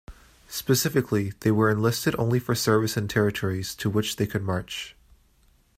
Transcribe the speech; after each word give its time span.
Specifically, 0.47 1.31
they 1.41 1.51
were 1.51 1.69
enlisted 1.69 2.15
only 2.17 2.39
for 2.39 2.55
service 2.55 2.97
in 2.97 3.07
territories 3.07 3.75
to 3.75 3.87
which 3.87 4.15
they 4.15 4.25
could 4.25 4.41
march. 4.41 4.95